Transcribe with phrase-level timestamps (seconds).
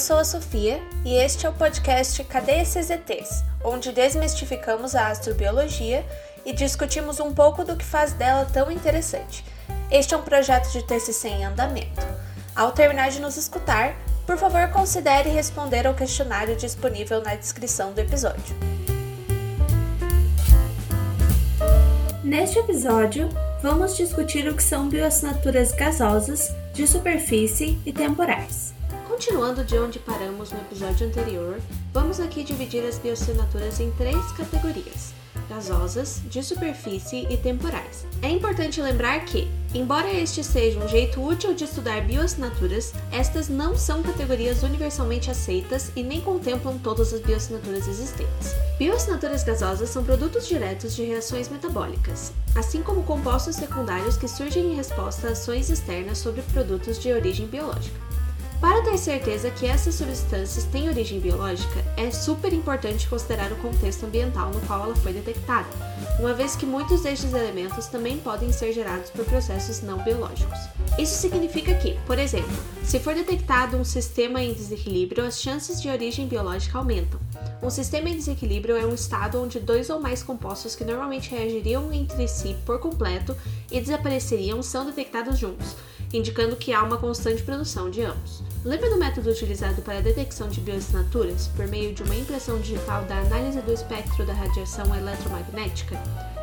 [0.00, 3.44] sou a Sofia e este é o podcast Cadê esses ETs?
[3.62, 6.06] Onde desmistificamos a astrobiologia
[6.42, 9.44] e discutimos um pouco do que faz dela tão interessante.
[9.90, 12.00] Este é um projeto de TCC em andamento.
[12.56, 13.94] Ao terminar de nos escutar,
[14.26, 18.56] por favor considere responder ao questionário disponível na descrição do episódio.
[22.24, 23.28] Neste episódio,
[23.62, 28.79] vamos discutir o que são bioassinaturas gasosas, de superfície e temporais.
[29.20, 31.60] Continuando de onde paramos no episódio anterior,
[31.92, 35.12] vamos aqui dividir as bioassinaturas em três categorias:
[35.46, 38.06] gasosas, de superfície e temporais.
[38.22, 43.76] É importante lembrar que, embora este seja um jeito útil de estudar bioassinaturas, estas não
[43.76, 48.54] são categorias universalmente aceitas e nem contemplam todas as bioassinaturas existentes.
[48.78, 54.76] Bioassinaturas gasosas são produtos diretos de reações metabólicas, assim como compostos secundários que surgem em
[54.76, 58.00] resposta a ações externas sobre produtos de origem biológica.
[58.60, 64.04] Para ter certeza que essas substâncias têm origem biológica, é super importante considerar o contexto
[64.04, 65.66] ambiental no qual ela foi detectada,
[66.18, 70.58] uma vez que muitos destes elementos também podem ser gerados por processos não biológicos.
[70.98, 75.88] Isso significa que, por exemplo, se for detectado um sistema em desequilíbrio, as chances de
[75.88, 77.18] origem biológica aumentam.
[77.62, 81.90] Um sistema em desequilíbrio é um estado onde dois ou mais compostos que normalmente reagiriam
[81.92, 83.34] entre si por completo
[83.70, 85.76] e desapareceriam são detectados juntos,
[86.12, 88.49] indicando que há uma constante produção de ambos.
[88.62, 93.04] Lembra do método utilizado para a detecção de bioassinaturas por meio de uma impressão digital
[93.04, 95.96] da análise do espectro da radiação eletromagnética?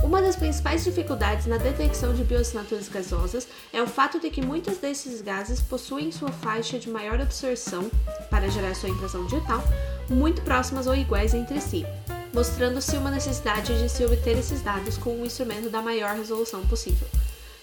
[0.00, 4.78] Uma das principais dificuldades na detecção de bioassinaturas gasosas é o fato de que muitos
[4.78, 7.90] desses gases possuem sua faixa de maior absorção
[8.30, 9.64] para gerar sua impressão digital
[10.08, 11.84] muito próximas ou iguais entre si,
[12.32, 17.08] mostrando-se uma necessidade de se obter esses dados com um instrumento da maior resolução possível.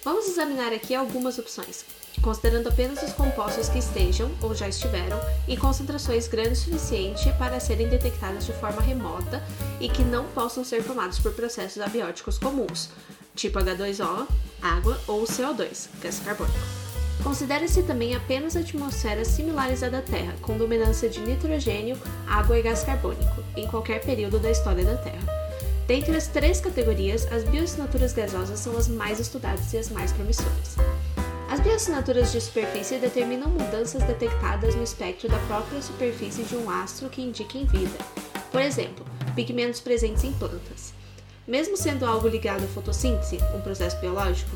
[0.03, 1.85] Vamos examinar aqui algumas opções
[2.21, 7.59] considerando apenas os compostos que estejam ou já estiveram em concentrações grandes o suficiente para
[7.59, 9.41] serem detectadas de forma remota
[9.79, 12.89] e que não possam ser formados por processos abióticos comuns,
[13.35, 14.28] tipo H2O,
[14.62, 16.59] água ou CO2, gás carbônico.
[17.23, 21.97] Considere-se também apenas atmosferas similares à da Terra, com dominância de nitrogênio,
[22.28, 25.41] água e gás carbônico, em qualquer período da história da Terra.
[25.91, 30.78] Dentre as três categorias, as bioassinaturas gasosas são as mais estudadas e as mais promissoras.
[31.50, 37.09] As bioassinaturas de superfície determinam mudanças detectadas no espectro da própria superfície de um astro
[37.09, 37.97] que indiquem vida.
[38.53, 40.94] Por exemplo, pigmentos presentes em plantas.
[41.46, 44.56] Mesmo sendo algo ligado à fotossíntese, um processo biológico,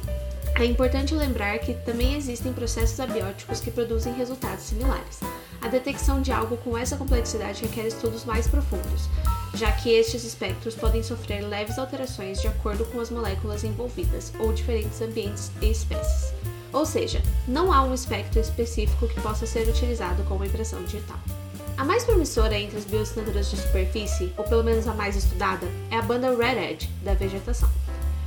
[0.58, 5.20] é importante lembrar que também existem processos abióticos que produzem resultados similares.
[5.66, 9.10] A detecção de algo com essa complexidade requer estudos mais profundos,
[9.56, 14.54] já que estes espectros podem sofrer leves alterações de acordo com as moléculas envolvidas ou
[14.54, 16.32] diferentes ambientes e espécies.
[16.72, 21.18] Ou seja, não há um espectro específico que possa ser utilizado como impressão digital.
[21.78, 25.98] A mais promissora entre as bioassinaturas de superfície, ou pelo menos a mais estudada, é
[25.98, 27.72] a banda Red Edge da vegetação.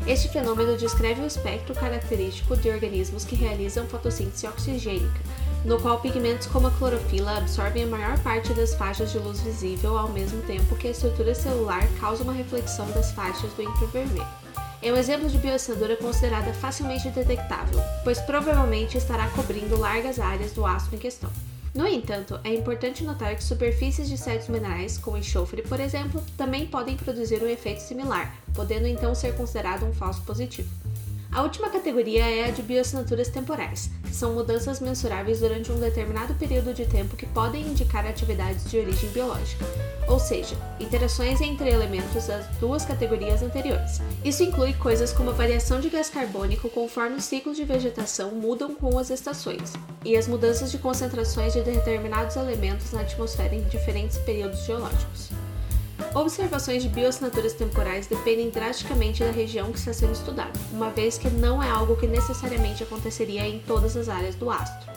[0.09, 5.20] Este fenômeno descreve o espectro característico de organismos que realizam fotossíntese oxigênica,
[5.65, 9.99] no qual pigmentos como a clorofila absorvem a maior parte das faixas de luz visível
[9.99, 14.27] ao mesmo tempo que a estrutura celular causa uma reflexão das faixas do infravermelho
[14.81, 20.65] é um exemplo de bioassinadura considerada facilmente detectável, pois provavelmente estará cobrindo largas áreas do
[20.65, 21.31] astro em questão.
[21.75, 26.67] No entanto, é importante notar que superfícies de certos minerais, como enxofre, por exemplo, também
[26.67, 30.69] podem produzir um efeito similar, podendo então ser considerado um falso positivo.
[31.31, 36.34] A última categoria é a de bioassinaturas temporais, que são mudanças mensuráveis durante um determinado
[36.34, 39.65] período de tempo que podem indicar atividades de origem biológica,
[40.09, 44.00] ou seja, interações entre elementos das duas categorias anteriores.
[44.25, 48.75] Isso inclui coisas como a variação de gás carbônico conforme os ciclos de vegetação mudam
[48.75, 49.75] com as estações,
[50.05, 55.28] e as mudanças de concentrações de determinados elementos na atmosfera em diferentes períodos geológicos.
[56.15, 61.29] Observações de bioassinaturas temporais dependem drasticamente da região que está sendo estudada, uma vez que
[61.29, 64.91] não é algo que necessariamente aconteceria em todas as áreas do astro.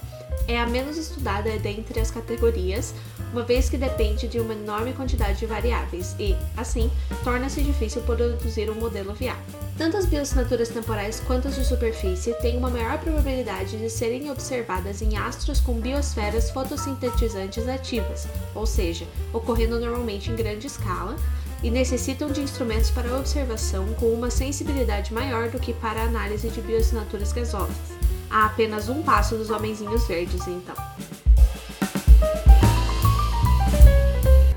[0.47, 2.93] É a menos estudada dentre as categorias,
[3.31, 6.91] uma vez que depende de uma enorme quantidade de variáveis e, assim,
[7.23, 9.43] torna-se difícil produzir um modelo viável.
[9.77, 15.01] Tanto as bioassinaturas temporais quanto as de superfície têm uma maior probabilidade de serem observadas
[15.01, 21.15] em astros com biosferas fotossintetizantes ativas, ou seja, ocorrendo normalmente em grande escala,
[21.63, 26.49] e necessitam de instrumentos para observação com uma sensibilidade maior do que para a análise
[26.49, 28.00] de bioassinaturas gasosas.
[28.31, 30.73] Há apenas um passo dos homenzinhos verdes, então.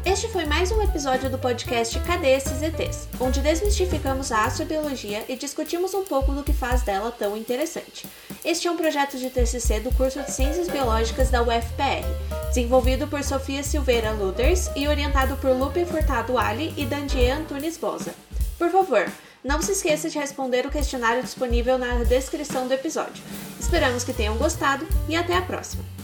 [0.07, 3.09] Este foi mais um episódio do podcast Cadê esses ETs?
[3.19, 8.07] Onde desmistificamos a astrobiologia e discutimos um pouco do que faz dela tão interessante.
[8.45, 12.07] Este é um projeto de TCC do curso de Ciências Biológicas da UFPR.
[12.47, 18.15] desenvolvido por Sofia Silveira Luders e orientado por Lupe Furtado Ali e Dandier Antunes Bosa.
[18.57, 19.11] Por favor,
[19.45, 23.23] não se esqueça de responder o questionário disponível na descrição do episódio.
[23.61, 25.95] Esperamos que tenham gostado e até a próxima!